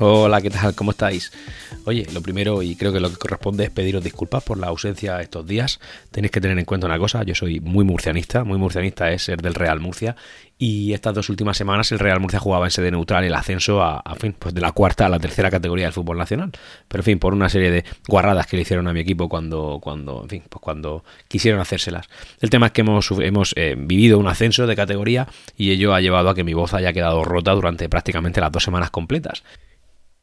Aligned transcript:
Hola, 0.00 0.40
¿qué 0.40 0.48
tal? 0.48 0.76
¿Cómo 0.76 0.92
estáis? 0.92 1.32
Oye, 1.84 2.06
lo 2.14 2.22
primero 2.22 2.62
y 2.62 2.76
creo 2.76 2.92
que 2.92 3.00
lo 3.00 3.10
que 3.10 3.16
corresponde 3.16 3.64
es 3.64 3.70
pediros 3.70 4.04
disculpas 4.04 4.44
por 4.44 4.56
la 4.56 4.68
ausencia 4.68 5.20
estos 5.20 5.44
días. 5.44 5.80
Tenéis 6.12 6.30
que 6.30 6.40
tener 6.40 6.56
en 6.56 6.64
cuenta 6.64 6.86
una 6.86 7.00
cosa, 7.00 7.24
yo 7.24 7.34
soy 7.34 7.58
muy 7.58 7.84
murcianista, 7.84 8.44
muy 8.44 8.58
murcianista 8.58 9.10
es 9.10 9.24
ser 9.24 9.42
del 9.42 9.54
Real 9.54 9.80
Murcia 9.80 10.14
y 10.56 10.92
estas 10.92 11.14
dos 11.14 11.28
últimas 11.30 11.56
semanas 11.56 11.90
el 11.90 11.98
Real 11.98 12.20
Murcia 12.20 12.38
jugaba 12.38 12.66
en 12.66 12.70
sede 12.70 12.92
neutral 12.92 13.24
el 13.24 13.34
ascenso 13.34 13.82
a, 13.82 14.02
fin, 14.20 14.36
pues 14.38 14.54
de 14.54 14.60
la 14.60 14.70
cuarta 14.70 15.06
a 15.06 15.08
la 15.08 15.18
tercera 15.18 15.50
categoría 15.50 15.86
del 15.86 15.92
fútbol 15.92 16.16
nacional. 16.16 16.52
Pero 16.86 17.00
en 17.00 17.04
fin, 17.04 17.18
por 17.18 17.34
una 17.34 17.48
serie 17.48 17.72
de 17.72 17.84
guarradas 18.06 18.46
que 18.46 18.54
le 18.54 18.62
hicieron 18.62 18.86
a 18.86 18.92
mi 18.92 19.00
equipo 19.00 19.28
cuando, 19.28 19.80
cuando, 19.82 20.22
en 20.22 20.28
fin, 20.28 20.42
pues 20.48 20.62
cuando 20.62 21.02
quisieron 21.26 21.60
hacérselas. 21.60 22.08
El 22.40 22.50
tema 22.50 22.66
es 22.66 22.72
que 22.72 22.82
hemos, 22.82 23.10
hemos 23.10 23.52
eh, 23.56 23.74
vivido 23.76 24.18
un 24.18 24.28
ascenso 24.28 24.68
de 24.68 24.76
categoría 24.76 25.26
y 25.56 25.72
ello 25.72 25.92
ha 25.92 26.00
llevado 26.00 26.28
a 26.28 26.36
que 26.36 26.44
mi 26.44 26.54
voz 26.54 26.72
haya 26.72 26.92
quedado 26.92 27.24
rota 27.24 27.50
durante 27.52 27.88
prácticamente 27.88 28.40
las 28.40 28.52
dos 28.52 28.62
semanas 28.62 28.90
completas. 28.90 29.42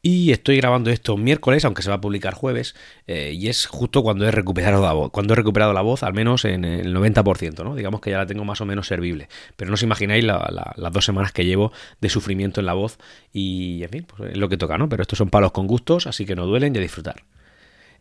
Y 0.07 0.31
estoy 0.31 0.57
grabando 0.57 0.91
esto 0.91 1.17
miércoles, 1.17 1.65
aunque 1.65 1.81
se 1.81 1.89
va 1.89 1.95
a 1.95 2.01
publicar 2.01 2.35
jueves, 2.35 2.75
eh, 3.07 3.31
y 3.33 3.47
es 3.47 3.65
justo 3.65 4.03
cuando 4.03 4.27
he 4.27 4.29
recuperado 4.29 4.83
la 4.83 4.93
voz, 4.93 5.09
cuando 5.09 5.33
he 5.33 5.35
recuperado 5.35 5.73
la 5.73 5.81
voz, 5.81 6.03
al 6.03 6.13
menos 6.13 6.45
en 6.45 6.63
el 6.63 6.95
90%, 6.95 7.63
¿no? 7.63 7.73
Digamos 7.73 8.01
que 8.01 8.11
ya 8.11 8.19
la 8.19 8.27
tengo 8.27 8.45
más 8.45 8.61
o 8.61 8.67
menos 8.67 8.85
servible. 8.85 9.29
Pero 9.55 9.71
no 9.71 9.73
os 9.73 9.81
imagináis 9.81 10.23
las 10.23 10.93
dos 10.93 11.03
semanas 11.03 11.31
que 11.31 11.43
llevo 11.43 11.71
de 12.01 12.09
sufrimiento 12.09 12.59
en 12.59 12.67
la 12.67 12.73
voz, 12.73 12.99
y 13.33 13.81
en 13.81 13.89
fin, 13.89 14.05
pues 14.05 14.33
es 14.33 14.37
lo 14.37 14.47
que 14.47 14.57
toca, 14.57 14.77
¿no? 14.77 14.87
Pero 14.89 15.01
estos 15.01 15.17
son 15.17 15.31
palos 15.31 15.51
con 15.51 15.65
gustos, 15.65 16.05
así 16.05 16.23
que 16.23 16.35
no 16.35 16.45
duelen 16.45 16.75
y 16.75 16.77
a 16.77 16.81
disfrutar. 16.81 17.23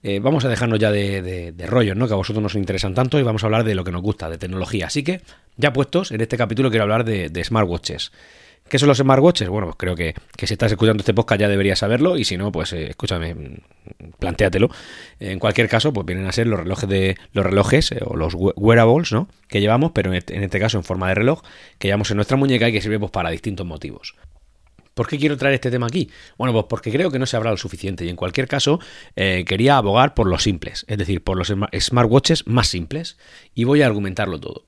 Eh, 0.02 0.20
vamos 0.20 0.44
a 0.44 0.50
dejarnos 0.50 0.78
ya 0.78 0.92
de, 0.92 1.54
rollos, 1.66 1.96
¿no? 1.96 2.06
Que 2.06 2.12
a 2.12 2.16
vosotros 2.16 2.42
nos 2.42 2.54
interesan 2.54 2.92
tanto 2.92 3.18
y 3.18 3.22
vamos 3.22 3.44
a 3.44 3.46
hablar 3.46 3.64
de 3.64 3.74
lo 3.74 3.82
que 3.82 3.92
nos 3.92 4.02
gusta, 4.02 4.28
de 4.28 4.36
tecnología. 4.36 4.88
Así 4.88 5.04
que, 5.04 5.22
ya 5.56 5.72
puestos, 5.72 6.12
en 6.12 6.20
este 6.20 6.36
capítulo 6.36 6.68
quiero 6.68 6.82
hablar 6.82 7.06
de 7.06 7.44
smartwatches. 7.44 8.12
¿Qué 8.68 8.78
son 8.78 8.88
los 8.88 8.98
smartwatches? 8.98 9.48
Bueno, 9.48 9.66
pues 9.66 9.76
creo 9.76 9.94
que, 9.94 10.14
si 10.46 10.54
estás 10.54 10.72
escuchando 10.72 11.02
este 11.02 11.12
podcast 11.12 11.40
ya 11.40 11.48
deberías 11.48 11.78
saberlo 11.78 12.16
y 12.16 12.24
si 12.24 12.38
no, 12.38 12.50
pues 12.50 12.72
eh, 12.72 12.90
escúchame, 12.90 13.34
mm, 13.34 13.56
plantéatelo. 14.18 14.70
En 15.20 15.38
cualquier 15.38 15.68
caso, 15.68 15.92
pues 15.92 16.06
vienen 16.06 16.26
a 16.26 16.32
ser 16.32 16.46
los 16.46 16.58
relojes 16.60 16.88
de 16.88 17.16
los 17.32 17.44
relojes 17.44 17.92
eh, 17.92 18.00
o 18.04 18.16
los 18.16 18.34
wearables, 18.34 19.12
¿no? 19.12 19.28
Que 19.48 19.60
llevamos, 19.60 19.92
pero 19.92 20.10
en 20.10 20.16
este, 20.16 20.42
este, 20.42 20.58
caso 20.58 20.78
en 20.78 20.84
forma 20.84 21.08
de 21.08 21.14
reloj, 21.14 21.42
que 21.78 21.88
llevamos 21.88 22.10
en 22.10 22.16
nuestra 22.16 22.36
muñeca 22.38 22.68
y 22.68 22.72
que 22.72 22.80
sirve 22.80 22.98
pues, 22.98 23.12
para 23.12 23.30
distintos 23.30 23.66
motivos. 23.66 24.16
¿Por 24.94 25.08
qué 25.08 25.18
quiero 25.18 25.36
traer 25.36 25.54
este 25.54 25.70
tema 25.70 25.86
aquí? 25.86 26.10
Bueno, 26.38 26.52
pues 26.52 26.66
porque 26.68 26.90
creo 26.90 27.10
que 27.10 27.18
no 27.18 27.26
se 27.26 27.36
habrá 27.36 27.50
lo 27.50 27.56
suficiente 27.56 28.04
y 28.04 28.08
en 28.08 28.16
cualquier 28.16 28.48
caso 28.48 28.80
eh, 29.16 29.44
quería 29.46 29.76
abogar 29.76 30.14
por 30.14 30.28
los 30.28 30.44
simples, 30.44 30.84
es 30.88 30.96
decir, 30.98 31.22
por 31.22 31.36
los 31.36 31.52
smartwatches 31.78 32.46
más 32.46 32.68
simples 32.68 33.18
y 33.54 33.64
voy 33.64 33.82
a 33.82 33.86
argumentarlo 33.86 34.38
todo. 34.38 34.66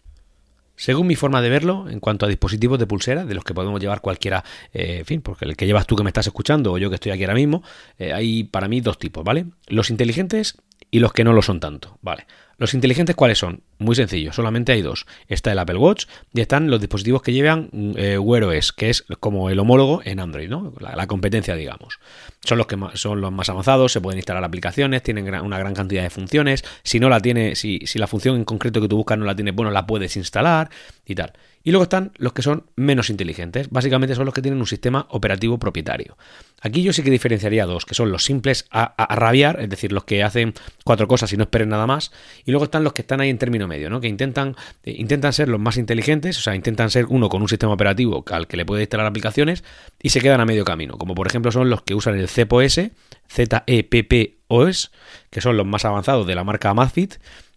Según 0.77 1.07
mi 1.07 1.17
forma 1.17 1.43
de 1.43 1.49
verlo, 1.49 1.89
en 1.89 2.01
cuanto 2.01 2.27
a 2.27 2.29
dispositivos 2.29 2.79
de 2.79 2.87
pulsera, 2.87 3.25
de 3.25 3.35
los 3.35 3.45
que 3.45 3.55
podemos 3.55 3.81
llevar 3.81 4.01
cualquiera, 4.01 4.45
eh, 4.73 4.99
en 5.01 5.05
fin, 5.07 5.23
porque 5.23 5.47
el 5.47 5.57
que 5.57 5.67
llevas 5.67 5.87
tú 5.87 5.97
que 5.97 6.03
me 6.03 6.11
estás 6.11 6.27
escuchando 6.27 6.73
o 6.73 6.79
yo 6.79 6.91
que 6.91 6.97
estoy 6.97 7.13
aquí 7.13 7.25
ahora 7.25 7.35
mismo, 7.35 7.63
eh, 7.99 8.13
hay 8.13 8.45
para 8.45 8.69
mí 8.69 8.81
dos 8.81 8.99
tipos, 8.99 9.25
¿vale? 9.25 9.47
Los 9.69 9.91
inteligentes 9.91 10.57
y 10.91 10.99
los 11.01 11.13
que 11.13 11.25
no 11.25 11.33
lo 11.33 11.43
son 11.43 11.61
tanto, 11.61 11.99
¿vale? 12.03 12.27
Los 12.59 12.73
inteligentes, 12.73 13.15
¿cuáles 13.15 13.37
son? 13.37 13.63
Muy 13.79 13.95
sencillo, 13.95 14.33
solamente 14.33 14.73
hay 14.73 14.81
dos. 14.81 15.05
Está 15.29 15.53
el 15.53 15.59
Apple 15.59 15.77
Watch 15.77 16.07
y 16.33 16.41
están 16.41 16.71
los 16.71 16.81
dispositivos 16.81 17.21
que 17.21 17.35
llevan 17.35 17.69
eh, 17.97 18.17
Wear 18.17 18.45
OS, 18.45 18.73
que 18.73 18.89
es 18.89 19.05
como 19.21 19.51
el 19.51 19.59
homólogo 19.59 20.01
en 20.05 20.21
Android, 20.21 20.49
¿no? 20.49 20.73
La, 20.81 21.07
competencia, 21.07 21.55
digamos. 21.55 21.99
Son 22.43 22.57
los 22.57 22.67
que 22.67 22.79
son 22.95 23.21
los 23.21 23.31
más 23.31 23.51
avanzados, 23.51 23.93
se 23.93 24.01
pueden 24.01 24.19
instalar 24.19 24.43
aplicaciones, 24.43 25.03
tienen 25.03 25.29
una 25.35 25.59
gran 25.59 25.75
cantidad 25.75 26.03
de 26.03 26.09
funciones. 26.09 26.65
Si 26.83 26.99
no 26.99 27.11
la 27.11 27.21
tiene, 27.21 27.57
si, 27.57 27.81
si 27.85 27.99
la 27.99 28.07
función 28.07 28.37
en 28.37 28.47
concreto 28.47 28.81
que 28.81 28.89
tú 28.89 28.97
buscas 28.97 29.19
no 29.19 29.27
la 29.27 29.37
tiene, 29.37 29.51
bueno, 29.51 29.71
la 29.71 29.87
puedes 29.87 30.17
instalar 30.17 30.71
y 31.05 31.15
tal. 31.15 31.35
Y 31.67 31.73
luego 31.73 31.83
están 31.83 32.13
los 32.19 32.33
que 32.33 32.43
son 32.43 32.67
menos 32.77 33.11
inteligentes. 33.11 33.71
Básicamente 33.71 34.15
son 34.15 34.25
los 34.25 34.33
que 34.33 34.41
tienen 34.41 34.61
un 34.61 34.69
sistema 34.69 35.09
operativo 35.11 35.59
propietario. 35.59 36.17
Aquí 36.61 36.85
yo 36.85 36.93
sí 36.93 37.03
que 37.03 37.11
diferenciaría 37.11 37.67
dos, 37.67 37.85
que 37.85 37.97
son 37.97 38.13
los 38.13 38.25
simples 38.25 38.69
a, 38.71 38.95
rabiar, 39.17 39.59
es 39.61 39.69
decir, 39.69 39.91
los 39.91 40.05
que 40.05 40.23
hacen 40.23 40.55
cuatro 40.85 41.09
cosas 41.09 41.33
y 41.33 41.37
no 41.37 41.43
esperen 41.43 41.69
nada 41.69 41.89
más. 41.89 42.13
Y 42.45 42.53
luego 42.53 42.67
están 42.67 42.85
los 42.85 42.93
que 42.93 43.03
están 43.03 43.21
ahí 43.21 43.31
en 43.31 43.39
término 43.39 43.67
medio, 43.67 43.91
¿no? 43.91 44.01
Que 44.01 44.07
intentan, 44.07 44.55
eh, 44.85 44.95
intentan 44.97 45.33
ser 45.33 45.49
los 45.49 45.59
más 45.59 45.77
inteligentes, 45.77 46.39
o 46.39 46.41
sea, 46.41 46.55
intentan 46.55 46.89
ser 46.89 47.07
uno 47.09 47.29
con 47.29 47.43
un 47.43 47.49
sistema 47.49 47.73
operativo 47.73 48.25
al 48.31 48.47
que 48.47 48.57
le 48.57 48.65
puede 48.65 48.83
instalar 48.83 49.07
aplicaciones 49.07 49.65
y 50.01 50.11
se 50.11 50.21
quedan 50.21 50.41
a 50.41 50.45
medio 50.45 50.65
camino. 50.65 50.97
Como 50.99 51.17
por 51.17 51.27
ejemplo 51.27 51.51
son 51.51 51.69
los 51.69 51.83
que 51.83 51.97
usan 51.97 52.17
el 52.17 52.29
CPOS, 52.29 52.93
ZEPPOS, 53.29 54.93
que 55.31 55.41
son 55.41 55.57
los 55.57 55.67
más 55.67 55.85
avanzados 55.85 56.29
de 56.29 56.37
la 56.37 56.45
marca 56.45 56.71
Amazfit 56.71 57.17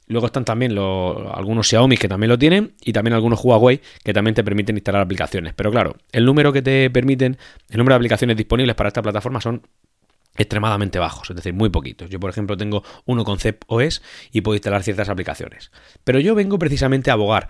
Luego 0.09 0.25
están 0.25 0.43
también 0.43 0.73
los, 0.73 1.17
algunos 1.33 1.67
Xiaomi 1.67 1.95
que 1.95 2.07
también 2.07 2.29
lo 2.29 2.37
tienen 2.37 2.73
y 2.81 2.93
también 2.93 3.13
algunos 3.13 3.43
Huawei 3.43 3.79
que 4.03 4.11
también 4.11 4.33
te 4.33 4.43
permiten 4.43 4.75
instalar 4.75 5.03
aplicaciones. 5.03 5.53
Pero 5.53 5.69
claro, 5.71 5.95
el 6.11 6.25
número 6.25 6.51
que 6.51 6.63
te 6.63 6.89
permiten, 6.89 7.37
el 7.69 7.77
número 7.77 7.93
de 7.93 7.97
aplicaciones 7.97 8.35
disponibles 8.35 8.75
para 8.75 8.87
esta 8.87 9.03
plataforma 9.03 9.39
son 9.39 9.61
extremadamente 10.35 10.97
bajos, 10.97 11.29
es 11.29 11.35
decir, 11.35 11.53
muy 11.53 11.69
poquitos. 11.69 12.09
Yo, 12.09 12.19
por 12.19 12.31
ejemplo, 12.31 12.57
tengo 12.57 12.83
uno 13.05 13.23
con 13.23 13.37
OS 13.67 14.01
y 14.31 14.41
puedo 14.41 14.55
instalar 14.55 14.81
ciertas 14.81 15.09
aplicaciones. 15.09 15.71
Pero 16.03 16.19
yo 16.19 16.33
vengo 16.33 16.57
precisamente 16.57 17.11
a 17.11 17.13
abogar, 17.13 17.47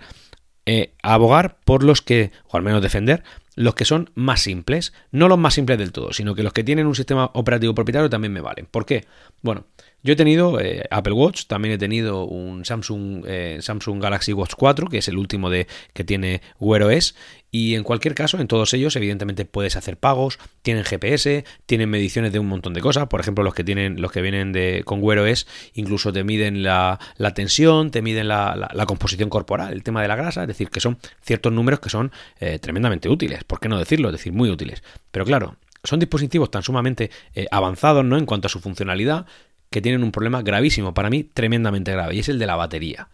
eh, 0.66 0.92
a 1.02 1.14
abogar 1.14 1.60
por 1.64 1.82
los 1.82 2.02
que, 2.02 2.30
o 2.48 2.58
al 2.58 2.62
menos 2.62 2.82
defender, 2.82 3.22
los 3.54 3.74
que 3.74 3.84
son 3.84 4.10
más 4.14 4.40
simples, 4.40 4.92
no 5.12 5.28
los 5.28 5.38
más 5.38 5.54
simples 5.54 5.78
del 5.78 5.92
todo, 5.92 6.12
sino 6.12 6.34
que 6.34 6.42
los 6.42 6.52
que 6.52 6.64
tienen 6.64 6.86
un 6.86 6.94
sistema 6.94 7.30
operativo 7.34 7.74
propietario 7.74 8.10
también 8.10 8.32
me 8.32 8.40
valen. 8.40 8.66
¿Por 8.66 8.84
qué? 8.84 9.06
Bueno, 9.40 9.66
yo 10.02 10.14
he 10.14 10.16
tenido 10.16 10.60
eh, 10.60 10.84
Apple 10.90 11.12
Watch, 11.12 11.46
también 11.46 11.74
he 11.74 11.78
tenido 11.78 12.24
un 12.24 12.64
Samsung, 12.64 13.24
eh, 13.26 13.58
Samsung 13.60 14.02
Galaxy 14.02 14.32
Watch 14.32 14.54
4, 14.56 14.88
que 14.88 14.98
es 14.98 15.08
el 15.08 15.18
último 15.18 15.50
de 15.50 15.66
que 15.92 16.04
tiene 16.04 16.40
Wear 16.58 16.84
OS, 16.84 17.14
y 17.52 17.74
en 17.74 17.82
cualquier 17.82 18.14
caso, 18.14 18.38
en 18.38 18.46
todos 18.46 18.72
ellos, 18.74 18.94
evidentemente 18.96 19.44
puedes 19.44 19.76
hacer 19.76 19.96
pagos, 19.96 20.38
tienen 20.62 20.84
GPS, 20.84 21.44
tienen 21.66 21.90
mediciones 21.90 22.32
de 22.32 22.38
un 22.38 22.46
montón 22.46 22.74
de 22.74 22.80
cosas. 22.80 23.08
Por 23.08 23.20
ejemplo, 23.20 23.42
los 23.42 23.54
que 23.54 23.64
tienen, 23.64 24.00
los 24.00 24.12
que 24.12 24.22
vienen 24.22 24.52
de 24.52 24.82
con 24.84 25.02
Wear 25.02 25.18
OS, 25.18 25.46
incluso 25.74 26.12
te 26.12 26.22
miden 26.22 26.62
la, 26.62 27.00
tensión, 27.34 27.90
te 27.90 28.02
miden 28.02 28.28
la, 28.28 28.84
composición 28.86 29.28
corporal, 29.28 29.72
el 29.72 29.82
tema 29.82 30.00
de 30.00 30.08
la 30.08 30.16
grasa, 30.16 30.42
es 30.42 30.48
decir, 30.48 30.70
que 30.70 30.80
son 30.80 30.98
ciertos 31.22 31.52
números 31.52 31.80
que 31.80 31.90
son 31.90 32.12
eh, 32.38 32.58
tremendamente 32.60 33.08
útiles. 33.08 33.42
¿Por 33.44 33.58
qué 33.58 33.68
no 33.68 33.78
decirlo? 33.78 34.08
Es 34.08 34.12
decir, 34.12 34.32
muy 34.32 34.48
útiles. 34.48 34.82
Pero 35.10 35.24
claro, 35.24 35.56
son 35.82 35.98
dispositivos 35.98 36.50
tan 36.50 36.62
sumamente 36.62 37.10
avanzados, 37.50 38.04
¿no? 38.04 38.16
En 38.16 38.26
cuanto 38.26 38.46
a 38.46 38.50
su 38.50 38.60
funcionalidad, 38.60 39.26
que 39.70 39.80
tienen 39.80 40.02
un 40.02 40.12
problema 40.12 40.42
gravísimo, 40.42 40.94
para 40.94 41.10
mí 41.10 41.24
tremendamente 41.24 41.92
grave, 41.92 42.14
y 42.14 42.18
es 42.18 42.28
el 42.28 42.38
de 42.38 42.46
la 42.46 42.56
batería. 42.56 43.08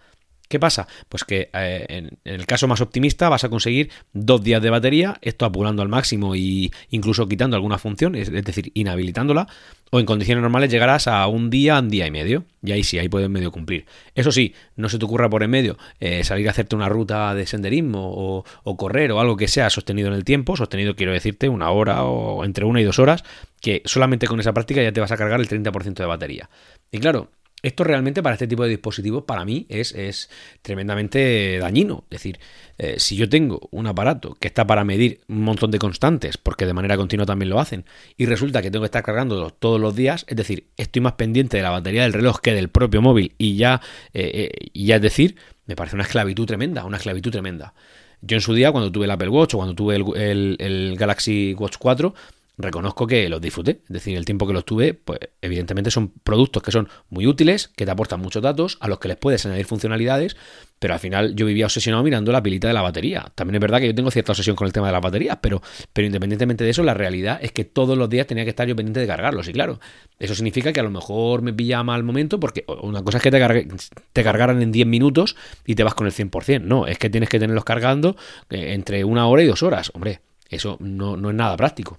¿Qué 0.49 0.61
pasa? 0.61 0.87
Pues 1.09 1.25
que 1.25 1.51
eh, 1.53 1.87
en, 1.89 2.19
el 2.25 2.47
caso 2.47 2.69
más 2.69 2.81
optimista 2.81 3.29
vas 3.29 3.43
a 3.43 3.49
conseguir 3.49 3.91
dos 4.13 4.43
días 4.43 4.63
de 4.63 4.71
batería, 4.71 5.19
esto 5.21 5.45
apurando 5.45 5.83
al 5.83 5.89
máximo 5.89 6.37
y 6.37 6.73
incluso 6.91 7.27
quitando 7.27 7.57
alguna 7.57 7.79
función, 7.79 8.15
es, 8.15 8.31
decir, 8.31 8.71
inhabilitándola, 8.75 9.49
o 9.91 9.99
en 9.99 10.07
condiciones 10.07 10.43
normales 10.43 10.71
llegarás 10.71 11.09
a 11.09 11.27
un 11.27 11.51
día, 11.51 11.81
un 11.81 11.89
día 11.89 12.07
y 12.07 12.13
medio, 12.13 12.45
y 12.63 12.73
ahí 12.73 12.85
sí, 12.85 12.99
ahí 12.99 13.09
puedes 13.09 13.29
medio 13.29 13.51
cumplir. 13.51 13.87
Eso 14.15 14.31
sí, 14.31 14.55
no 14.77 14.89
se 14.89 14.99
te 14.99 15.05
ocurra 15.05 15.29
por 15.29 15.43
en 15.43 15.51
medio 15.51 15.79
eh, 15.99 16.23
salir 16.23 16.47
a 16.47 16.53
hacerte 16.53 16.77
una 16.77 16.89
ruta 16.89 17.35
de 17.35 17.47
senderismo 17.47 18.13
o, 18.13 18.45
o, 18.63 18.77
correr 18.77 19.11
o 19.11 19.21
algo 19.21 19.37
que 19.37 19.49
sea 19.49 19.69
sostenido 19.69 20.09
en 20.09 20.15
el 20.15 20.25
tiempo, 20.25 20.57
sostenido 20.57 20.95
quiero 20.95 21.13
decirte 21.13 21.49
una 21.49 21.71
hora 21.71 22.05
o 22.05 22.45
entre 22.45 22.65
una 22.65 22.81
y 22.81 22.85
dos 22.85 23.01
horas, 23.01 23.25
que 23.61 23.83
solamente 23.85 24.29
con 24.29 24.39
esa 24.39 24.53
práctica 24.53 24.81
ya 24.81 24.93
te 24.93 25.01
vas 25.01 25.11
a 25.11 25.17
cargar 25.17 25.41
el 25.41 25.49
30% 25.49 25.95
de 25.95 26.07
batería. 26.07 26.51
Y 26.93 26.99
claro, 26.99 27.31
esto 27.67 27.83
realmente 27.83 28.23
para 28.23 28.35
este 28.35 28.47
tipo 28.47 28.63
de 28.63 28.69
dispositivos 28.69 29.25
para 29.25 29.45
mí 29.45 29.67
es, 29.69 29.93
es 29.93 30.31
tremendamente 30.63 31.59
dañino. 31.59 32.05
Es 32.11 32.21
decir, 32.21 32.39
eh, 32.79 32.95
si 32.99 33.17
yo 33.17 33.29
tengo 33.29 33.69
un 33.73 33.89
aparato 33.89 34.37
que 34.39 34.47
está 34.47 34.65
para 34.65 34.85
medir 34.85 35.21
un 35.29 35.43
montón 35.43 35.73
de 35.73 35.81
constantes, 35.81 36.39
porque 36.39 36.65
de 36.65 36.73
manera 36.73 36.97
continua 36.97 37.27
también 37.27 37.51
lo 37.51 37.59
hacen, 37.59 37.85
y 38.17 38.27
resulta 38.27 38.63
que 38.63 38.71
tengo 38.71 38.85
que 38.85 38.87
estar 38.87 39.03
cargándolo 39.03 39.51
todos 39.51 39.81
los 39.81 39.97
días, 39.97 40.25
es 40.29 40.37
decir, 40.37 40.69
estoy 40.77 41.03
más 41.03 41.15
pendiente 41.15 41.57
de 41.57 41.65
la 41.65 41.71
batería 41.71 42.05
del 42.05 42.13
reloj 42.13 42.39
que 42.41 42.55
del 42.55 42.69
propio 42.69 43.03
móvil, 43.03 43.35
y 43.37 43.57
ya, 43.57 43.81
eh, 44.15 44.51
eh, 44.53 44.71
ya 44.73 44.97
es 44.97 45.03
decir, 45.03 45.35
me 45.67 45.75
parece 45.75 45.97
una 45.97 46.05
esclavitud 46.05 46.47
tremenda, 46.47 46.85
una 46.85 46.99
esclavitud 46.99 47.33
tremenda. 47.33 47.75
Yo 48.23 48.37
en 48.37 48.43
su 48.43 48.55
día, 48.55 48.71
cuando 48.71 48.93
tuve 48.93 49.07
el 49.07 49.11
Apple 49.11 49.29
Watch 49.29 49.55
o 49.55 49.59
cuando 49.59 49.75
tuve 49.75 49.97
el, 49.97 50.57
el 50.61 50.97
Galaxy 50.97 51.55
Watch 51.55 51.77
4, 51.79 52.15
reconozco 52.59 53.07
que 53.07 53.29
los 53.29 53.41
disfruté. 53.41 53.83
Es 53.85 53.91
decir, 53.91 54.17
el 54.17 54.25
tiempo 54.25 54.47
que 54.47 54.53
los 54.53 54.65
tuve, 54.65 54.95
pues 54.95 55.21
evidentemente 55.43 55.91
son 55.91 56.13
productos 56.23 56.63
que 56.63 56.71
son 56.71 56.89
muy 57.11 57.27
útiles, 57.27 57.69
que 57.69 57.85
te 57.85 57.91
aportan 57.91 58.21
muchos 58.21 58.43
datos, 58.43 58.79
a 58.81 58.89
los 58.89 58.99
que 58.99 59.09
les 59.09 59.17
puedes 59.17 59.45
añadir 59.45 59.67
funcionalidades, 59.67 60.37
pero 60.79 60.95
al 60.95 61.01
final 61.01 61.35
yo 61.35 61.47
vivía 61.47 61.67
obsesionado 61.67 62.03
mirando 62.03 62.33
la 62.33 62.43
pilita 62.43 62.69
de 62.69 62.75
la 62.75 62.83
batería. 62.83 63.31
También 63.35 63.57
es 63.57 63.61
verdad 63.61 63.81
que 63.81 63.87
yo 63.87 63.95
tengo 63.95 64.11
cierta 64.11 64.33
obsesión 64.33 64.57
con 64.57 64.67
el 64.67 64.73
tema 64.73 64.87
de 64.87 64.93
las 64.93 65.03
baterías, 65.03 65.39
pero, 65.41 65.63
pero 65.93 66.07
independientemente 66.07 66.65
de 66.65 66.71
eso, 66.71 66.83
la 66.83 66.95
realidad 66.95 67.39
es 67.43 67.53
que 67.53 67.65
todos 67.65 67.97
los 67.97 68.09
días 68.09 68.27
tenía 68.27 68.45
que 68.45 68.51
estar 68.51 68.67
yo 68.67 68.77
pendiente 68.77 69.01
de 69.01 69.07
cargarlos. 69.07 69.49
Y 69.49 69.53
claro, 69.53 69.81
eso 70.19 70.35
significa 70.35 70.73
que 70.73 70.81
a 70.81 70.83
lo 70.83 70.91
mejor 70.91 71.43
me 71.43 71.53
pilla 71.53 71.83
mal 71.83 72.03
momento, 72.03 72.41
porque 72.41 72.65
una 72.83 73.03
cosa 73.03 73.19
es 73.19 73.23
que 73.23 73.31
te, 73.31 73.69
te 74.13 74.25
cargaran 74.25 74.63
en 74.63 74.73
10 74.73 74.87
minutos 74.87 75.37
y 75.67 75.75
te 75.75 75.85
vas 75.85 75.95
con 75.95 76.07
el 76.07 76.13
100%. 76.13 76.63
No, 76.63 76.87
es 76.87 76.99
que 76.99 77.11
tienes 77.11 77.29
que 77.29 77.39
tenerlos 77.39 77.65
cargando 77.65 78.17
eh, 78.51 78.73
entre 78.75 79.05
una 79.05 79.27
hora 79.27 79.43
y 79.43 79.47
dos 79.47 79.63
horas. 79.63 79.91
Hombre, 79.95 80.21
eso 80.49 80.77
no, 80.81 81.17
no 81.17 81.31
es 81.31 81.37
nada 81.37 81.57
práctico. 81.57 81.99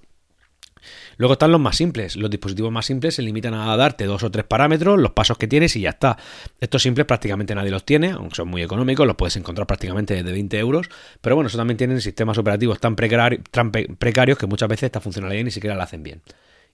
Luego 1.18 1.34
están 1.34 1.52
los 1.52 1.60
más 1.60 1.76
simples. 1.76 2.16
Los 2.16 2.30
dispositivos 2.30 2.72
más 2.72 2.86
simples 2.86 3.16
se 3.16 3.22
limitan 3.22 3.54
a 3.54 3.76
darte 3.76 4.06
dos 4.06 4.24
o 4.24 4.32
tres 4.32 4.46
parámetros, 4.46 5.00
los 5.00 5.12
pasos 5.12 5.38
que 5.38 5.48
tienes 5.48 5.76
y 5.76 5.82
ya 5.82 5.90
está. 5.90 6.18
Estos 6.60 6.84
simples 6.84 7.06
prácticamente 7.06 7.56
nadie 7.56 7.72
los 7.72 7.86
tiene, 7.86 8.12
aunque 8.12 8.36
son 8.36 8.48
muy 8.48 8.62
económicos, 8.62 9.06
los 9.08 9.16
puedes 9.16 9.36
encontrar 9.36 9.68
prácticamente 9.68 10.14
desde 10.14 10.32
20 10.32 10.58
euros. 10.60 10.90
Pero 11.22 11.36
bueno, 11.36 11.48
eso 11.48 11.58
también 11.58 11.78
tienen 11.78 12.02
sistemas 12.02 12.38
operativos 12.38 12.80
tan, 12.80 12.96
precarios 12.96 14.38
que 14.38 14.48
muchas 14.48 14.70
veces 14.70 14.84
esta 14.84 15.02
funcionalidad 15.02 15.44
ni 15.44 15.52
siquiera 15.52 15.76
la 15.76 15.84
hacen 15.84 16.04
bien. 16.04 16.22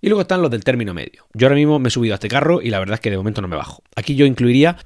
Y 0.02 0.08
luego 0.08 0.22
están 0.22 0.42
los 0.42 0.52
del 0.52 0.64
término 0.64 0.94
medio. 0.94 1.28
Yo 1.34 1.48
ahora 1.48 1.56
mismo 1.56 1.80
me 1.80 1.88
he 1.88 1.92
subido 1.92 2.14
a 2.14 2.16
este 2.16 2.28
carro 2.28 2.62
y 2.62 2.70
la 2.70 2.80
verdad 2.80 2.96
es 2.96 3.00
que 3.00 3.10
de 3.10 3.18
momento 3.18 3.42
no 3.42 3.48
me 3.48 3.56
bajo. 3.56 3.84
Aquí 3.96 4.16
yo 4.16 4.26
incluiría 4.26 4.78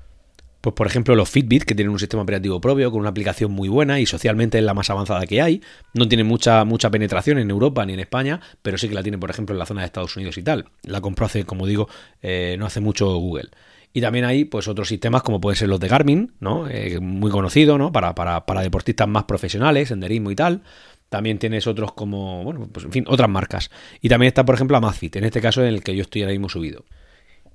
pues 0.61 0.73
por 0.73 0.87
ejemplo 0.87 1.15
los 1.15 1.29
Fitbit, 1.29 1.63
que 1.63 1.75
tienen 1.75 1.91
un 1.91 1.99
sistema 1.99 2.23
operativo 2.23 2.59
propio, 2.59 2.91
con 2.91 2.99
una 2.99 3.09
aplicación 3.09 3.51
muy 3.51 3.69
buena 3.69 3.99
y 3.99 4.05
socialmente 4.05 4.57
es 4.57 4.63
la 4.63 4.73
más 4.73 4.89
avanzada 4.89 5.25
que 5.25 5.41
hay. 5.41 5.61
No 5.93 6.07
tiene 6.07 6.23
mucha, 6.23 6.63
mucha 6.65 6.89
penetración 6.89 7.37
en 7.39 7.49
Europa 7.49 7.85
ni 7.85 7.93
en 7.93 7.99
España, 7.99 8.41
pero 8.61 8.77
sí 8.77 8.89
que 8.89 8.95
la 8.95 9.03
tiene, 9.03 9.17
por 9.17 9.29
ejemplo, 9.29 9.53
en 9.53 9.59
la 9.59 9.65
zona 9.65 9.81
de 9.81 9.87
Estados 9.87 10.15
Unidos 10.15 10.37
y 10.37 10.43
tal. 10.43 10.65
La 10.83 11.01
compró 11.01 11.25
hace, 11.25 11.45
como 11.45 11.67
digo, 11.67 11.87
eh, 12.21 12.55
no 12.59 12.65
hace 12.65 12.79
mucho 12.79 13.13
Google. 13.15 13.49
Y 13.93 14.01
también 14.01 14.25
hay 14.25 14.45
pues 14.45 14.67
otros 14.67 14.89
sistemas 14.89 15.23
como 15.23 15.41
pueden 15.41 15.55
ser 15.55 15.69
los 15.69 15.79
de 15.79 15.87
Garmin, 15.87 16.33
¿no? 16.39 16.67
Eh, 16.69 16.99
muy 16.99 17.31
conocido, 17.31 17.77
¿no? 17.77 17.91
Para, 17.91 18.13
para, 18.13 18.45
para 18.45 18.61
deportistas 18.61 19.07
más 19.07 19.23
profesionales, 19.23 19.89
senderismo 19.89 20.29
y 20.31 20.35
tal. 20.35 20.61
También 21.09 21.39
tienes 21.39 21.67
otros 21.67 21.93
como, 21.93 22.43
bueno, 22.43 22.67
pues 22.71 22.85
en 22.85 22.91
fin, 22.91 23.05
otras 23.07 23.29
marcas. 23.29 23.71
Y 24.01 24.09
también 24.09 24.27
está, 24.27 24.45
por 24.45 24.55
ejemplo, 24.55 24.75
Amazfit, 24.77 25.15
en 25.15 25.23
este 25.23 25.41
caso 25.41 25.63
en 25.63 25.69
el 25.69 25.83
que 25.83 25.95
yo 25.95 26.01
estoy 26.01 26.21
ahora 26.21 26.33
mismo 26.33 26.49
subido. 26.49 26.83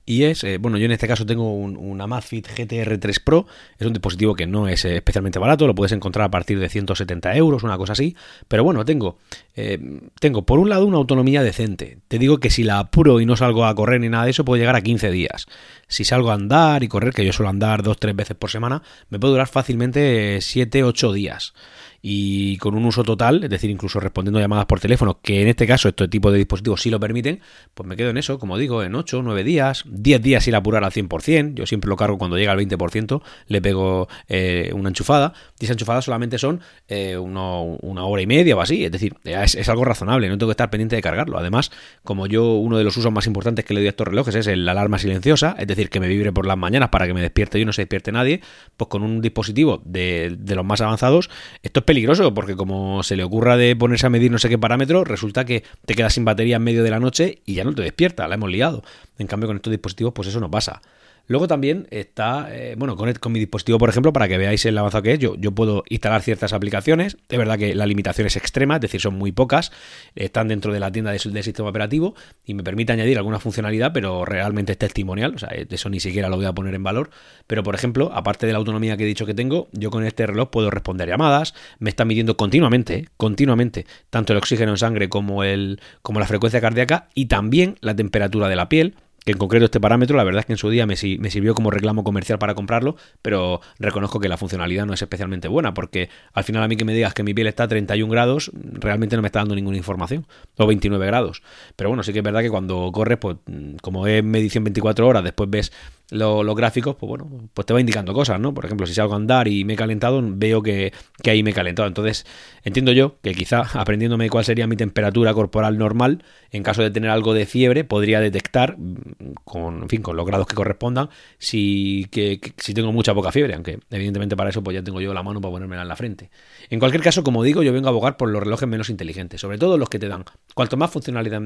Y 0.04 0.24
es, 0.24 0.42
eh, 0.42 0.58
bueno, 0.58 0.78
yo 0.78 0.86
en 0.86 0.92
este 0.92 1.06
caso 1.06 1.24
tengo 1.24 1.54
un, 1.54 1.76
un, 1.76 2.00
Amazfit 2.00 2.48
GTR3 2.48 3.22
Pro, 3.22 3.46
es 3.78 3.86
un 3.86 3.92
dispositivo 3.92 4.34
que 4.34 4.46
no 4.46 4.66
es 4.66 4.84
eh, 4.84 4.96
especialmente 4.96 5.38
barato, 5.38 5.66
lo 5.66 5.76
puedes 5.76 5.92
encontrar 5.92 6.26
a 6.26 6.30
partir 6.30 6.58
de 6.58 6.68
170 6.68 7.36
euros, 7.36 7.62
una 7.62 7.78
cosa 7.78 7.92
así, 7.92 8.16
pero 8.48 8.64
bueno, 8.64 8.84
tengo, 8.84 9.18
eh, 9.54 9.78
tengo 10.18 10.42
por 10.44 10.58
un 10.58 10.70
lado 10.70 10.86
una 10.86 10.96
autonomía 10.96 11.44
decente, 11.44 11.98
te 12.08 12.18
digo 12.18 12.38
que 12.38 12.50
si 12.50 12.64
la 12.64 12.80
apuro 12.80 13.20
y 13.20 13.26
no 13.26 13.36
salgo 13.36 13.64
a 13.64 13.74
correr 13.76 14.00
ni 14.00 14.08
nada 14.08 14.24
de 14.24 14.32
eso, 14.32 14.44
puedo 14.44 14.58
llegar 14.58 14.74
a 14.74 14.82
15 14.82 15.10
días. 15.12 15.46
Si 15.86 16.04
salgo 16.04 16.30
a 16.30 16.34
andar 16.34 16.82
y 16.82 16.88
correr, 16.88 17.12
que 17.12 17.24
yo 17.24 17.32
suelo 17.32 17.50
andar 17.50 17.82
2-3 17.82 18.16
veces 18.16 18.36
por 18.36 18.50
semana, 18.50 18.82
me 19.08 19.20
puede 19.20 19.32
durar 19.32 19.46
fácilmente 19.46 20.38
7-8 20.38 21.12
días 21.12 21.54
y 22.04 22.56
con 22.56 22.74
un 22.74 22.84
uso 22.84 23.04
total, 23.04 23.44
es 23.44 23.48
decir, 23.48 23.70
incluso 23.70 24.00
respondiendo 24.00 24.40
llamadas 24.40 24.66
por 24.66 24.80
teléfono, 24.80 25.20
que 25.22 25.40
en 25.40 25.48
este 25.48 25.68
caso 25.68 25.88
este 25.88 26.08
tipo 26.08 26.32
de 26.32 26.38
dispositivos 26.38 26.82
sí 26.82 26.90
lo 26.90 26.98
permiten, 26.98 27.40
pues 27.74 27.86
me 27.86 27.96
quedo 27.96 28.10
en 28.10 28.18
eso, 28.18 28.40
como 28.40 28.58
digo, 28.58 28.82
en 28.82 28.96
8, 28.96 29.22
9 29.22 29.44
días, 29.44 29.84
10 29.86 30.20
días 30.20 30.48
ir 30.48 30.56
a 30.56 30.58
apurar 30.58 30.82
al 30.82 30.90
100%, 30.90 31.54
yo 31.54 31.64
siempre 31.64 31.88
lo 31.88 31.96
cargo 31.96 32.18
cuando 32.18 32.36
llega 32.36 32.50
al 32.50 32.58
20%, 32.58 33.22
le 33.46 33.62
pego 33.62 34.08
eh, 34.28 34.72
una 34.74 34.88
enchufada, 34.88 35.32
y 35.60 35.64
esa 35.64 35.74
enchufada 35.74 36.02
solamente 36.02 36.38
son 36.38 36.60
eh, 36.88 37.16
una 37.16 38.04
hora 38.04 38.22
y 38.22 38.26
media 38.26 38.56
o 38.56 38.60
así, 38.60 38.84
es 38.84 38.90
decir, 38.90 39.14
es, 39.22 39.54
es, 39.54 39.68
algo 39.68 39.84
razonable, 39.84 40.28
no 40.28 40.36
tengo 40.36 40.50
que 40.50 40.54
estar 40.54 40.70
pendiente 40.70 40.96
de 40.96 41.02
cargarlo. 41.02 41.38
Además, 41.38 41.70
como 42.02 42.26
yo 42.26 42.54
uno 42.54 42.78
de 42.78 42.84
los 42.84 42.96
usos 42.96 43.12
más 43.12 43.28
importantes 43.28 43.64
que 43.64 43.74
le 43.74 43.80
doy 43.80 43.86
a 43.86 43.90
estos 43.90 44.08
relojes 44.08 44.34
es 44.34 44.46
la 44.48 44.72
alarma 44.72 44.98
silenciosa, 44.98 45.54
es 45.56 45.68
decir, 45.68 45.88
que 45.88 46.00
me 46.00 46.08
vibre 46.08 46.32
por 46.32 46.46
las 46.46 46.58
mañanas 46.58 46.88
para 46.88 47.06
que 47.06 47.14
me 47.14 47.20
despierte 47.20 47.60
y 47.60 47.64
no 47.64 47.72
se 47.72 47.82
despierte 47.82 48.10
nadie, 48.10 48.40
pues 48.76 48.88
con 48.88 49.02
un 49.02 49.20
dispositivo 49.20 49.80
de, 49.84 50.36
de 50.36 50.54
los 50.56 50.64
más 50.64 50.80
avanzados, 50.80 51.30
esto 51.62 51.80
es 51.80 51.86
peligroso 51.92 52.32
porque 52.32 52.56
como 52.56 53.02
se 53.02 53.16
le 53.16 53.22
ocurra 53.22 53.58
de 53.58 53.76
ponerse 53.76 54.06
a 54.06 54.08
medir 54.08 54.30
no 54.30 54.38
sé 54.38 54.48
qué 54.48 54.56
parámetro, 54.56 55.04
resulta 55.04 55.44
que 55.44 55.62
te 55.84 55.94
quedas 55.94 56.14
sin 56.14 56.24
batería 56.24 56.56
en 56.56 56.62
medio 56.62 56.82
de 56.82 56.88
la 56.88 56.98
noche 56.98 57.42
y 57.44 57.52
ya 57.52 57.64
no 57.64 57.74
te 57.74 57.82
despierta, 57.82 58.26
la 58.28 58.36
hemos 58.36 58.50
liado. 58.50 58.82
En 59.18 59.26
cambio 59.26 59.46
con 59.46 59.56
estos 59.56 59.70
dispositivos 59.70 60.14
pues 60.14 60.28
eso 60.28 60.40
no 60.40 60.50
pasa. 60.50 60.80
Luego 61.26 61.48
también 61.48 61.86
está, 61.90 62.48
eh, 62.50 62.74
bueno, 62.76 62.96
con, 62.96 63.32
mi 63.32 63.38
dispositivo, 63.38 63.78
por 63.78 63.88
ejemplo, 63.88 64.12
para 64.12 64.28
que 64.28 64.38
veáis 64.38 64.64
el 64.66 64.76
avanzado 64.76 65.02
que 65.02 65.12
es, 65.12 65.18
yo, 65.18 65.36
yo 65.36 65.52
puedo 65.52 65.84
instalar 65.88 66.22
ciertas 66.22 66.52
aplicaciones. 66.52 67.16
Es 67.28 67.38
verdad 67.38 67.58
que 67.58 67.74
la 67.74 67.86
limitación 67.86 68.26
es 68.26 68.36
extrema, 68.36 68.76
es 68.76 68.80
decir, 68.80 69.00
son 69.00 69.14
muy 69.14 69.32
pocas, 69.32 69.72
están 70.14 70.48
dentro 70.48 70.72
de 70.72 70.80
la 70.80 70.90
tienda 70.90 71.10
del 71.12 71.42
sistema 71.42 71.68
operativo 71.68 72.14
y 72.44 72.54
me 72.54 72.62
permite 72.62 72.92
añadir 72.92 73.18
alguna 73.18 73.38
funcionalidad, 73.38 73.92
pero 73.92 74.24
realmente 74.24 74.72
es 74.72 74.78
testimonial, 74.78 75.34
o 75.34 75.38
sea, 75.38 75.48
eso 75.48 75.88
ni 75.88 76.00
siquiera 76.00 76.28
lo 76.28 76.36
voy 76.36 76.46
a 76.46 76.52
poner 76.52 76.74
en 76.74 76.82
valor. 76.82 77.10
Pero, 77.46 77.62
por 77.62 77.74
ejemplo, 77.74 78.10
aparte 78.12 78.46
de 78.46 78.52
la 78.52 78.58
autonomía 78.58 78.96
que 78.96 79.04
he 79.04 79.06
dicho 79.06 79.26
que 79.26 79.34
tengo, 79.34 79.68
yo 79.72 79.90
con 79.90 80.04
este 80.04 80.26
reloj 80.26 80.50
puedo 80.50 80.70
responder 80.70 81.08
llamadas, 81.08 81.54
me 81.78 81.90
está 81.90 82.04
midiendo 82.04 82.36
continuamente, 82.36 83.08
continuamente, 83.16 83.86
tanto 84.10 84.32
el 84.32 84.38
oxígeno 84.38 84.72
en 84.72 84.78
sangre 84.78 85.08
como, 85.08 85.44
el, 85.44 85.80
como 86.02 86.20
la 86.20 86.26
frecuencia 86.26 86.60
cardíaca 86.60 87.08
y 87.14 87.26
también 87.26 87.76
la 87.80 87.94
temperatura 87.94 88.48
de 88.48 88.56
la 88.56 88.68
piel 88.68 88.96
que 89.24 89.32
en 89.32 89.38
concreto 89.38 89.64
este 89.64 89.80
parámetro, 89.80 90.16
la 90.16 90.24
verdad 90.24 90.40
es 90.40 90.46
que 90.46 90.52
en 90.52 90.58
su 90.58 90.68
día 90.70 90.86
me, 90.86 90.96
sirvió 90.96 91.54
como 91.54 91.70
reclamo 91.70 92.04
comercial 92.04 92.38
para 92.38 92.54
comprarlo, 92.54 92.96
pero 93.20 93.60
reconozco 93.78 94.20
que 94.20 94.28
la 94.28 94.36
funcionalidad 94.36 94.86
no 94.86 94.94
es 94.94 95.02
especialmente 95.02 95.48
buena, 95.48 95.74
porque 95.74 96.08
al 96.32 96.44
final 96.44 96.62
a 96.62 96.68
mí 96.68 96.76
que 96.76 96.84
me 96.84 96.94
digas 96.94 97.14
que 97.14 97.22
mi 97.22 97.34
piel 97.34 97.46
está 97.46 97.64
a 97.64 97.68
31 97.68 98.10
grados, 98.10 98.50
realmente 98.54 99.16
no 99.16 99.22
me 99.22 99.28
está 99.28 99.40
dando 99.40 99.54
ninguna 99.54 99.76
información, 99.76 100.26
o 100.56 100.66
29 100.66 101.06
grados. 101.06 101.42
Pero 101.76 101.90
bueno, 101.90 102.02
sí 102.02 102.12
que 102.12 102.18
es 102.18 102.24
verdad 102.24 102.40
que 102.40 102.50
cuando 102.50 102.90
corres, 102.92 103.18
pues 103.18 103.36
como 103.80 104.06
es 104.06 104.24
medición 104.24 104.64
24 104.64 105.06
horas, 105.06 105.22
después 105.22 105.48
ves 105.48 105.72
los 106.12 106.54
gráficos, 106.54 106.96
pues 106.96 107.08
bueno, 107.08 107.48
pues 107.54 107.64
te 107.64 107.72
va 107.72 107.80
indicando 107.80 108.12
cosas, 108.12 108.38
¿no? 108.38 108.52
Por 108.52 108.66
ejemplo, 108.66 108.86
si 108.86 108.92
salgo 108.92 109.14
a 109.14 109.16
andar 109.16 109.48
y 109.48 109.64
me 109.64 109.72
he 109.72 109.76
calentado, 109.76 110.20
veo 110.22 110.62
que, 110.62 110.92
que 111.22 111.30
ahí 111.30 111.42
me 111.42 111.50
he 111.50 111.54
calentado. 111.54 111.88
Entonces, 111.88 112.26
entiendo 112.64 112.92
yo 112.92 113.16
que 113.22 113.32
quizá 113.34 113.62
aprendiéndome 113.80 114.28
cuál 114.28 114.44
sería 114.44 114.66
mi 114.66 114.76
temperatura 114.76 115.32
corporal 115.32 115.78
normal, 115.78 116.22
en 116.50 116.62
caso 116.62 116.82
de 116.82 116.90
tener 116.90 117.08
algo 117.08 117.32
de 117.32 117.46
fiebre, 117.46 117.84
podría 117.84 118.20
detectar, 118.20 118.76
mm, 118.78 119.34
con, 119.44 119.82
en 119.82 119.88
fin, 119.88 120.02
con 120.02 120.16
los 120.16 120.26
grados 120.26 120.46
que 120.46 120.54
correspondan, 120.54 121.08
si, 121.38 122.06
que, 122.10 122.38
que, 122.40 122.52
si 122.58 122.74
tengo 122.74 122.92
mucha 122.92 123.14
poca 123.14 123.32
fiebre, 123.32 123.54
aunque 123.54 123.80
evidentemente 123.90 124.36
para 124.36 124.50
eso 124.50 124.62
pues 124.62 124.74
ya 124.74 124.82
tengo 124.82 125.00
yo 125.00 125.14
la 125.14 125.22
mano 125.22 125.40
para 125.40 125.52
ponérmela 125.52 125.82
en 125.82 125.88
la 125.88 125.96
frente. 125.96 126.30
En 126.68 126.78
cualquier 126.78 127.02
caso, 127.02 127.24
como 127.24 127.42
digo, 127.42 127.62
yo 127.62 127.72
vengo 127.72 127.86
a 127.86 127.90
abogar 127.90 128.18
por 128.18 128.28
los 128.28 128.42
relojes 128.42 128.68
menos 128.68 128.90
inteligentes, 128.90 129.40
sobre 129.40 129.56
todo 129.56 129.78
los 129.78 129.88
que 129.88 129.98
te 129.98 130.08
dan 130.08 130.24
cuanto 130.54 130.76
más 130.76 130.90
funcionalidad, 130.90 131.40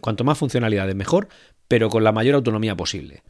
cuanto 0.00 0.22
más 0.22 0.38
funcionalidades 0.38 0.94
mejor, 0.94 1.28
pero 1.66 1.88
con 1.88 2.04
la 2.04 2.12
mayor 2.12 2.36
autonomía 2.36 2.76
posible. 2.76 3.22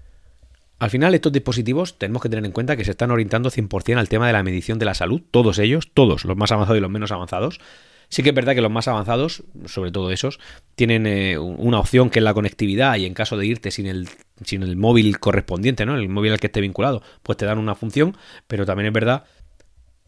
Al 0.78 0.90
final, 0.90 1.14
estos 1.14 1.32
dispositivos 1.32 1.98
tenemos 1.98 2.22
que 2.22 2.28
tener 2.28 2.44
en 2.44 2.52
cuenta 2.52 2.76
que 2.76 2.84
se 2.84 2.90
están 2.90 3.10
orientando 3.10 3.50
100% 3.50 3.98
al 3.98 4.08
tema 4.08 4.26
de 4.26 4.32
la 4.32 4.42
medición 4.42 4.78
de 4.78 4.84
la 4.84 4.94
salud, 4.94 5.22
todos 5.30 5.58
ellos, 5.58 5.90
todos, 5.94 6.24
los 6.24 6.36
más 6.36 6.50
avanzados 6.50 6.78
y 6.78 6.80
los 6.80 6.90
menos 6.90 7.12
avanzados. 7.12 7.60
Sí 8.08 8.22
que 8.22 8.28
es 8.28 8.34
verdad 8.34 8.54
que 8.54 8.60
los 8.60 8.70
más 8.70 8.88
avanzados, 8.88 9.42
sobre 9.64 9.90
todo 9.90 10.10
esos, 10.10 10.38
tienen 10.74 11.06
eh, 11.06 11.38
una 11.38 11.78
opción 11.78 12.10
que 12.10 12.18
es 12.18 12.22
la 12.22 12.34
conectividad 12.34 12.96
y 12.96 13.06
en 13.06 13.14
caso 13.14 13.38
de 13.38 13.46
irte 13.46 13.70
sin 13.70 13.86
el, 13.86 14.06
sin 14.44 14.62
el 14.62 14.76
móvil 14.76 15.18
correspondiente, 15.18 15.86
¿no? 15.86 15.96
El 15.96 16.10
móvil 16.10 16.32
al 16.32 16.40
que 16.40 16.48
esté 16.48 16.60
vinculado, 16.60 17.02
pues 17.22 17.38
te 17.38 17.46
dan 17.46 17.58
una 17.58 17.74
función, 17.74 18.14
pero 18.48 18.66
también 18.66 18.88
es 18.88 18.92
verdad 18.92 19.24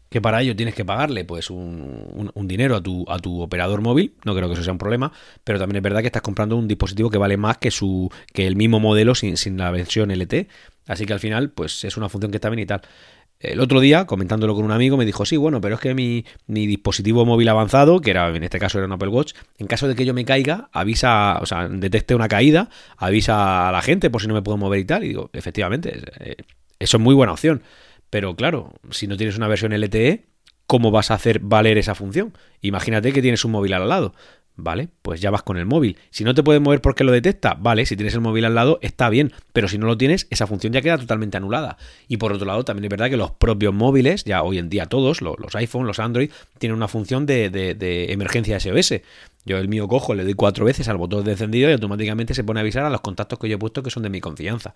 que 0.09 0.21
para 0.21 0.41
ello 0.41 0.55
tienes 0.55 0.75
que 0.75 0.85
pagarle 0.85 1.25
pues 1.25 1.49
un, 1.49 2.07
un, 2.13 2.31
un, 2.33 2.47
dinero 2.47 2.75
a 2.75 2.81
tu, 2.81 3.05
a 3.09 3.19
tu 3.19 3.41
operador 3.41 3.81
móvil, 3.81 4.13
no 4.23 4.35
creo 4.35 4.47
que 4.47 4.53
eso 4.53 4.63
sea 4.63 4.73
un 4.73 4.79
problema, 4.79 5.11
pero 5.43 5.59
también 5.59 5.77
es 5.77 5.83
verdad 5.83 6.01
que 6.01 6.07
estás 6.07 6.21
comprando 6.21 6.55
un 6.55 6.67
dispositivo 6.67 7.09
que 7.09 7.17
vale 7.17 7.37
más 7.37 7.57
que 7.57 7.71
su 7.71 8.09
que 8.33 8.47
el 8.47 8.55
mismo 8.55 8.79
modelo 8.79 9.15
sin, 9.15 9.37
sin 9.37 9.57
la 9.57 9.71
versión 9.71 10.11
LT, 10.11 10.47
así 10.87 11.05
que 11.05 11.13
al 11.13 11.19
final 11.19 11.49
pues 11.49 11.83
es 11.83 11.97
una 11.97 12.09
función 12.09 12.31
que 12.31 12.37
está 12.37 12.49
bien 12.49 12.59
y 12.59 12.65
tal. 12.65 12.81
El 13.39 13.59
otro 13.59 13.81
día, 13.81 14.05
comentándolo 14.05 14.55
con 14.55 14.63
un 14.63 14.71
amigo, 14.71 14.95
me 14.95 15.05
dijo, 15.05 15.25
sí, 15.25 15.35
bueno, 15.35 15.59
pero 15.59 15.75
es 15.75 15.81
que 15.81 15.93
mi, 15.93 16.25
mi, 16.47 16.67
dispositivo 16.67 17.25
móvil 17.25 17.49
avanzado, 17.49 17.99
que 17.99 18.11
era 18.11 18.29
en 18.29 18.43
este 18.43 18.59
caso 18.59 18.77
era 18.77 18.87
un 18.87 18.93
Apple 18.93 19.09
Watch, 19.09 19.33
en 19.57 19.67
caso 19.67 19.87
de 19.89 19.95
que 19.95 20.05
yo 20.05 20.13
me 20.13 20.23
caiga, 20.23 20.69
avisa, 20.71 21.39
o 21.41 21.45
sea, 21.45 21.67
detecte 21.67 22.15
una 22.15 22.29
caída, 22.29 22.69
avisa 22.97 23.67
a 23.67 23.71
la 23.73 23.81
gente 23.81 24.09
por 24.09 24.21
si 24.21 24.27
no 24.29 24.33
me 24.33 24.41
puedo 24.41 24.57
mover 24.57 24.79
y 24.79 24.85
tal. 24.85 25.03
Y 25.03 25.09
digo, 25.09 25.29
efectivamente, 25.33 26.01
eh, 26.21 26.35
eso 26.79 26.97
es 26.97 27.03
muy 27.03 27.13
buena 27.13 27.33
opción. 27.33 27.61
Pero 28.09 28.35
claro, 28.35 28.73
si 28.91 29.07
no 29.07 29.17
tienes 29.17 29.37
una 29.37 29.47
versión 29.47 29.73
LTE, 29.73 30.25
¿cómo 30.67 30.91
vas 30.91 31.11
a 31.11 31.15
hacer 31.15 31.39
valer 31.39 31.77
esa 31.77 31.95
función? 31.95 32.33
Imagínate 32.61 33.11
que 33.13 33.21
tienes 33.21 33.45
un 33.45 33.51
móvil 33.51 33.73
al 33.73 33.87
lado. 33.87 34.13
Vale, 34.57 34.87
pues 35.01 35.19
ya 35.19 35.31
vas 35.31 35.43
con 35.43 35.57
el 35.57 35.65
móvil. 35.65 35.97
Si 36.11 36.23
no 36.23 36.33
te 36.33 36.41
puedes 36.41 36.61
mover 36.61 36.79
porque 36.79 37.03
lo 37.03 37.11
detecta, 37.11 37.55
vale, 37.55 37.85
si 37.85 37.97
tienes 37.97 38.13
el 38.13 38.21
móvil 38.21 38.45
al 38.45 38.55
lado 38.55 38.79
está 38.81 39.09
bien, 39.09 39.33
pero 39.51 39.67
si 39.67 39.77
no 39.77 39.85
lo 39.85 39.97
tienes, 39.97 40.27
esa 40.29 40.47
función 40.47 40.71
ya 40.71 40.81
queda 40.81 40.97
totalmente 40.97 41.35
anulada. 41.35 41.77
Y 42.07 42.17
por 42.17 42.31
otro 42.31 42.45
lado, 42.45 42.63
también 42.63 42.85
es 42.85 42.89
verdad 42.89 43.09
que 43.09 43.17
los 43.17 43.31
propios 43.31 43.73
móviles, 43.73 44.23
ya 44.23 44.43
hoy 44.43 44.57
en 44.57 44.69
día 44.69 44.85
todos, 44.85 45.21
los, 45.21 45.37
los 45.39 45.53
iPhone, 45.55 45.87
los 45.87 45.99
Android, 45.99 46.31
tienen 46.57 46.77
una 46.77 46.87
función 46.87 47.25
de, 47.25 47.49
de, 47.49 47.75
de 47.75 48.13
emergencia 48.13 48.57
SOS. 48.57 49.01
Yo 49.43 49.57
el 49.57 49.67
mío 49.67 49.89
cojo, 49.89 50.15
le 50.15 50.23
doy 50.23 50.33
cuatro 50.33 50.63
veces 50.63 50.87
al 50.87 50.97
botón 50.97 51.25
de 51.25 51.31
encendido 51.33 51.69
y 51.69 51.73
automáticamente 51.73 52.33
se 52.33 52.43
pone 52.43 52.59
a 52.59 52.61
avisar 52.61 52.85
a 52.85 52.89
los 52.89 53.01
contactos 53.01 53.37
que 53.37 53.49
yo 53.49 53.55
he 53.55 53.59
puesto 53.59 53.83
que 53.83 53.91
son 53.91 54.03
de 54.03 54.09
mi 54.09 54.21
confianza. 54.21 54.73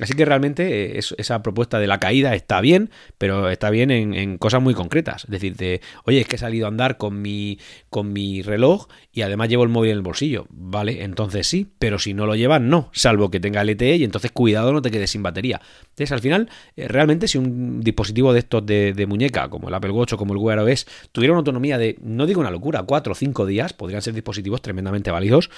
Así 0.00 0.14
que 0.14 0.24
realmente 0.24 0.98
es, 0.98 1.14
esa 1.18 1.42
propuesta 1.42 1.78
de 1.78 1.86
la 1.86 2.00
caída 2.00 2.34
está 2.34 2.60
bien, 2.60 2.90
pero 3.18 3.50
está 3.50 3.70
bien 3.70 3.90
en, 3.90 4.14
en, 4.14 4.38
cosas 4.38 4.62
muy 4.62 4.72
concretas. 4.72 5.24
Es 5.24 5.30
decir, 5.30 5.56
de, 5.56 5.80
oye, 6.04 6.20
es 6.20 6.26
que 6.26 6.36
he 6.36 6.38
salido 6.38 6.66
a 6.66 6.68
andar 6.68 6.96
con 6.96 7.20
mi, 7.20 7.58
con 7.90 8.12
mi 8.12 8.40
reloj 8.42 8.86
y 9.12 9.22
además 9.22 9.48
llevo 9.48 9.62
el 9.64 9.68
móvil 9.68 9.90
en 9.90 9.96
el 9.98 10.02
bolsillo. 10.02 10.46
Vale, 10.50 11.02
entonces 11.02 11.46
sí, 11.46 11.66
pero 11.78 11.98
si 11.98 12.14
no 12.14 12.26
lo 12.26 12.34
llevas, 12.34 12.62
no, 12.62 12.88
salvo 12.92 13.30
que 13.30 13.40
tenga 13.40 13.62
LTE 13.62 13.96
y 13.96 14.04
entonces 14.04 14.30
cuidado, 14.32 14.72
no 14.72 14.80
te 14.80 14.90
quedes 14.90 15.10
sin 15.10 15.22
batería. 15.22 15.60
Entonces 15.82 16.12
al 16.12 16.20
final, 16.20 16.48
eh, 16.76 16.88
realmente 16.88 17.28
si 17.28 17.36
un 17.36 17.80
dispositivo 17.80 18.32
de 18.32 18.38
estos 18.38 18.64
de, 18.64 18.94
de, 18.94 19.06
muñeca, 19.06 19.50
como 19.50 19.68
el 19.68 19.74
Apple 19.74 19.90
Watch 19.90 20.14
o 20.14 20.16
como 20.16 20.32
el 20.32 20.38
Wear 20.38 20.60
OS, 20.60 20.86
tuviera 21.12 21.32
una 21.32 21.40
autonomía 21.40 21.76
de, 21.76 21.98
no 22.02 22.26
digo 22.26 22.40
una 22.40 22.50
locura, 22.50 22.82
cuatro 22.84 23.12
o 23.12 23.16
cinco 23.16 23.44
días, 23.44 23.72
podrían 23.72 24.00
ser 24.00 24.14
dispositivos 24.14 24.62
tremendamente 24.62 25.10
válidos 25.10 25.50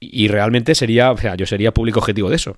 y 0.00 0.28
realmente 0.28 0.74
sería, 0.74 1.12
o 1.12 1.16
sea, 1.16 1.36
yo 1.36 1.46
sería 1.46 1.72
público 1.72 2.00
objetivo 2.00 2.30
de 2.30 2.36
eso. 2.36 2.56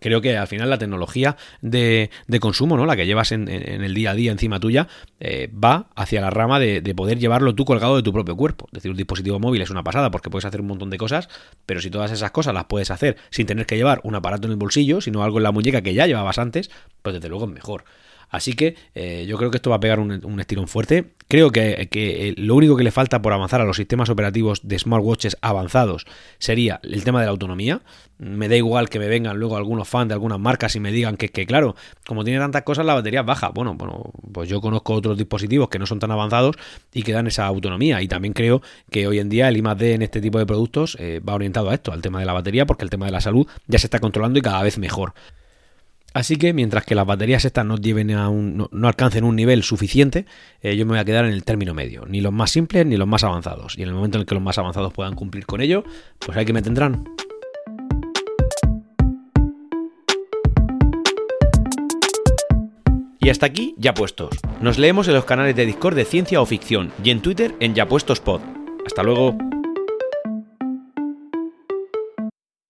Creo 0.00 0.20
que 0.20 0.36
al 0.36 0.46
final 0.46 0.68
la 0.68 0.78
tecnología 0.78 1.36
de, 1.60 2.10
de 2.26 2.40
consumo, 2.40 2.76
¿no? 2.76 2.84
La 2.84 2.96
que 2.96 3.06
llevas 3.06 3.32
en, 3.32 3.48
en, 3.48 3.82
el 3.82 3.94
día 3.94 4.10
a 4.10 4.14
día 4.14 4.32
encima 4.32 4.60
tuya, 4.60 4.88
eh, 5.20 5.50
va 5.52 5.86
hacia 5.94 6.20
la 6.20 6.30
rama 6.30 6.58
de, 6.58 6.80
de, 6.80 6.94
poder 6.94 7.18
llevarlo 7.18 7.54
tú 7.54 7.64
colgado 7.64 7.96
de 7.96 8.02
tu 8.02 8.12
propio 8.12 8.36
cuerpo. 8.36 8.66
Es 8.66 8.74
decir, 8.74 8.90
un 8.90 8.96
dispositivo 8.96 9.38
móvil 9.38 9.62
es 9.62 9.70
una 9.70 9.84
pasada 9.84 10.10
porque 10.10 10.30
puedes 10.30 10.44
hacer 10.44 10.60
un 10.60 10.66
montón 10.66 10.90
de 10.90 10.98
cosas, 10.98 11.28
pero 11.64 11.80
si 11.80 11.90
todas 11.90 12.10
esas 12.10 12.32
cosas 12.32 12.54
las 12.54 12.64
puedes 12.64 12.90
hacer 12.90 13.16
sin 13.30 13.46
tener 13.46 13.66
que 13.66 13.76
llevar 13.76 14.00
un 14.02 14.14
aparato 14.14 14.46
en 14.46 14.52
el 14.52 14.58
bolsillo, 14.58 15.00
sino 15.00 15.22
algo 15.22 15.38
en 15.38 15.44
la 15.44 15.52
muñeca 15.52 15.82
que 15.82 15.94
ya 15.94 16.06
llevabas 16.06 16.38
antes, 16.38 16.70
pues 17.02 17.14
desde 17.14 17.28
luego 17.28 17.44
es 17.46 17.52
mejor. 17.52 17.84
Así 18.34 18.54
que 18.54 18.74
eh, 18.96 19.26
yo 19.28 19.38
creo 19.38 19.52
que 19.52 19.58
esto 19.58 19.70
va 19.70 19.76
a 19.76 19.80
pegar 19.80 20.00
un, 20.00 20.40
estirón 20.40 20.66
fuerte. 20.66 21.12
Creo 21.28 21.52
que, 21.52 21.88
que, 21.88 22.34
lo 22.36 22.56
único 22.56 22.76
que 22.76 22.82
le 22.82 22.90
falta 22.90 23.22
por 23.22 23.32
avanzar 23.32 23.60
a 23.60 23.64
los 23.64 23.76
sistemas 23.76 24.10
operativos 24.10 24.66
de 24.66 24.76
smartwatches 24.76 25.36
avanzados 25.40 26.04
sería 26.40 26.80
el 26.82 27.04
tema 27.04 27.20
de 27.20 27.26
la 27.26 27.30
autonomía. 27.30 27.82
Me 28.18 28.48
da 28.48 28.56
igual 28.56 28.88
que 28.88 28.98
me 28.98 29.06
vengan 29.06 29.38
luego 29.38 29.56
algunos 29.56 29.86
fans 29.86 30.08
de 30.08 30.14
algunas 30.14 30.40
marcas 30.40 30.74
y 30.74 30.80
me 30.80 30.90
digan 30.90 31.16
que, 31.16 31.28
claro, 31.46 31.76
como 32.08 32.24
tiene 32.24 32.40
tantas 32.40 32.62
cosas, 32.62 32.84
la 32.84 32.94
batería 32.94 33.22
baja. 33.22 33.50
Bueno, 33.50 33.74
bueno, 33.74 34.10
pues 34.32 34.48
yo 34.48 34.60
conozco 34.60 34.94
otros 34.94 35.16
dispositivos 35.16 35.68
que 35.68 35.78
no 35.78 35.86
son 35.86 36.00
tan 36.00 36.10
avanzados 36.10 36.56
y 36.92 37.04
que 37.04 37.12
dan 37.12 37.28
esa 37.28 37.46
autonomía. 37.46 38.02
Y 38.02 38.08
también 38.08 38.34
creo 38.34 38.62
que 38.90 39.06
hoy 39.06 39.20
en 39.20 39.28
día 39.28 39.48
el 39.48 39.58
I+D 39.58 39.94
en 39.94 40.02
este 40.02 40.20
tipo 40.20 40.40
de 40.40 40.46
productos 40.46 40.96
eh, 40.98 41.20
va 41.20 41.34
orientado 41.34 41.70
a 41.70 41.74
esto, 41.74 41.92
al 41.92 42.02
tema 42.02 42.18
de 42.18 42.26
la 42.26 42.32
batería, 42.32 42.66
porque 42.66 42.82
el 42.82 42.90
tema 42.90 43.06
de 43.06 43.12
la 43.12 43.20
salud 43.20 43.46
ya 43.68 43.78
se 43.78 43.86
está 43.86 44.00
controlando 44.00 44.40
y 44.40 44.42
cada 44.42 44.60
vez 44.64 44.76
mejor. 44.76 45.14
Así 46.14 46.36
que 46.36 46.52
mientras 46.52 46.84
que 46.84 46.94
las 46.94 47.04
baterías 47.04 47.44
estas 47.44 47.66
no, 47.66 47.74
un, 47.74 48.68
alcancen 48.84 49.24
un 49.24 49.34
nivel 49.34 49.64
suficiente, 49.64 50.26
eh, 50.62 50.76
yo 50.76 50.86
me 50.86 50.92
voy 50.92 51.00
a 51.00 51.04
quedar 51.04 51.24
en 51.24 51.32
el 51.32 51.42
término 51.42 51.74
medio. 51.74 52.06
Ni 52.06 52.20
los 52.20 52.32
más 52.32 52.52
simples 52.52 52.86
ni 52.86 52.96
los 52.96 53.08
más 53.08 53.24
avanzados. 53.24 53.76
Y 53.76 53.82
en 53.82 53.88
el 53.88 53.94
momento 53.94 54.18
en 54.18 54.20
el 54.20 54.26
que 54.26 54.34
los 54.36 54.42
más 54.42 54.56
avanzados 54.56 54.92
puedan 54.92 55.16
cumplir 55.16 55.44
con 55.44 55.60
ello, 55.60 55.82
pues 56.20 56.38
hay 56.38 56.44
que 56.44 56.52
me 56.52 56.62
tendrán. 56.62 57.04
Y 63.18 63.30
hasta 63.30 63.46
aquí, 63.46 63.74
ya 63.76 63.94
puestos. 63.94 64.36
Nos 64.60 64.78
leemos 64.78 65.08
en 65.08 65.14
los 65.14 65.24
canales 65.24 65.56
de 65.56 65.66
Discord 65.66 65.96
de 65.96 66.04
Ciencia 66.04 66.40
o 66.40 66.46
Ficción 66.46 66.92
y 67.02 67.10
en 67.10 67.22
Twitter 67.22 67.56
en 67.58 67.74
Ya 67.74 67.88
Puestos 67.88 68.20
Pod. 68.20 68.40
Hasta 68.86 69.02
luego. 69.02 69.53